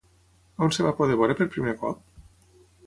[0.67, 2.05] On es va poder veure per primer cop?